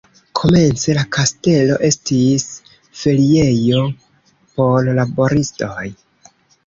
[0.37, 2.47] Komence la kastelo estis
[3.01, 3.85] feriejo
[4.57, 5.89] por laboristoj.